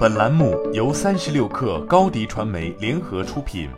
[0.00, 3.68] 本栏目由三十六氪高低传媒联合出品。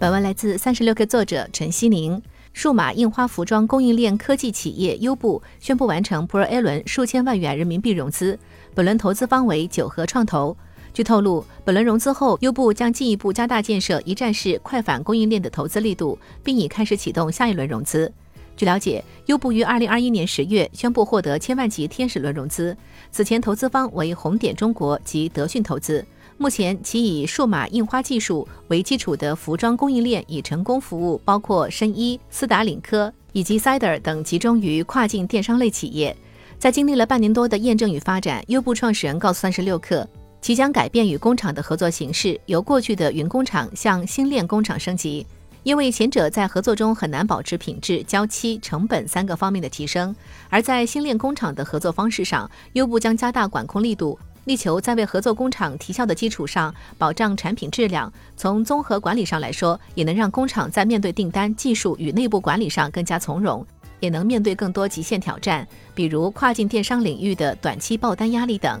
[0.00, 2.18] 本文来自三十六氪作者陈希宁。
[2.54, 8.38] 数码印花服装供应链科技企业优步宣布完成 Pro A 轮数千万元人民币融资，
[8.74, 10.56] 本轮投资方为九和创投。
[10.94, 18.10] 据透露，本轮融资后，优步将进一步加大建设一站式快反供应链的投资力度，并已开始启动下一轮融资。
[18.56, 22.74] 据了解，优步于二零二一年十月宣布获得千万级天使轮融资，
[23.12, 26.04] 此前投资方为红点中国及德讯投资。
[26.38, 36.16] 目前，其以数码印花技术为基础的服装供应链已成功服务，包括深一、斯达领科以及 Cider 等集中于跨境电商类企业。
[36.58, 40.06] 在经历了半年多的验证与发展，优步创始人告诉三十六氪，
[40.40, 45.26] 即将改变与工厂的合作形式，由过去的云工厂向星链工厂升级。
[45.66, 50.14] 因为前者在合作中很难保持品质、交期、成本三个方面的提升，
[50.48, 58.12] 而在新链工厂的合作方式上，优步将加大管控力度，力求在为合作工厂提效的基础上保障产品质量。
[58.36, 63.66] 从综合管理上来说，也能让工厂在面对订单、技术与内部管理上更加从容，
[63.98, 68.80] 也能面对更多极限挑战，比如跨境电商领域的短期爆单压力等。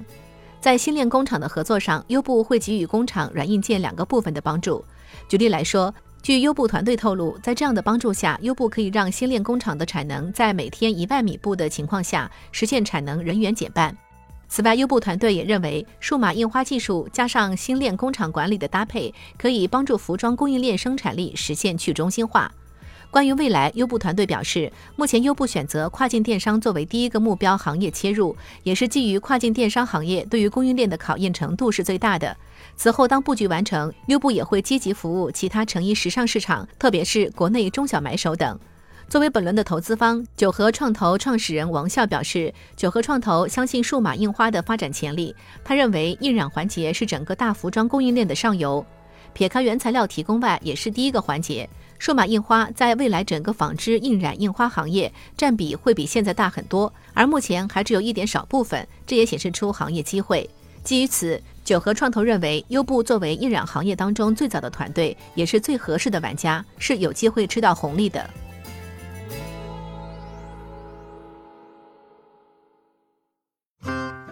[0.60, 4.84] 在新链工厂的合作上，优步会给予工厂软硬件两个部分的帮助。
[5.28, 5.92] 举例来说。
[6.26, 13.96] 据优步团队透露，在这样的帮助下，优步可以让新链工厂的产能在每天一万米布的情况下实现产能人员减半。
[14.48, 22.50] 此外，优步团队也认为，数码印花技术加上新链工厂管理的搭配，可以帮助服装供应链生产力实现去中心化。
[23.10, 32.36] 关于未来，优步团队表示，目前优步选择跨境电商作为第一个目标行业切入，也是基于跨境电商行业对于供应链的考验程度是最大的。
[32.76, 38.58] 此后，当布局完成，优步也会积极服务其他成衣时尚市场，特别是国内中小买手等。
[39.08, 45.34] 作为本轮的投资方，九和创投创始人王笑表示，九和创投相信数码印花的发展潜力。
[45.64, 48.84] 他认为，印染环节是整个大服装供应链的上游，
[49.32, 51.68] 撇开原材料提供外，也是第一个环节。
[51.98, 60.48] 数码印花在未来整个纺织印染印花行业占比会比现在大很多，而目前还只有一点少部分，这也显示出行业机会。
[60.84, 68.28] 基于此，九和创投认为，优步作为印染行业当中最早的团队，也是最合适的玩家，是有机会吃到红利的。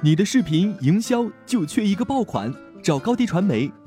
[0.02, 3.72] 你的视频营销就缺一个爆款，找高低传媒，